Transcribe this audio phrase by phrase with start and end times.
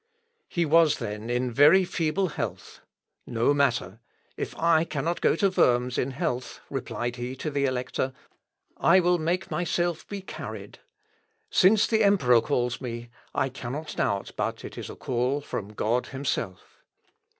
[0.47, 2.79] He was then in very feeble health;
[3.27, 3.99] no matter.
[4.35, 8.11] "If I cannot go to Worms in health," replied he to the Elector,
[8.77, 10.79] "I will make myself be carried;
[11.51, 16.07] since the emperor calls me, I cannot doubt but it is a call from God
[16.07, 16.79] himself.